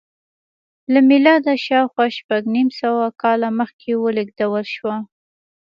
له 0.93 0.99
میلاده 1.09 1.53
شاوخوا 1.65 2.05
شپږ 2.17 2.43
نیم 2.55 2.69
سوه 2.81 3.03
کاله 3.21 3.49
مخکې 3.59 3.91
ولېږدول 4.03 4.65
شوه 4.75 4.95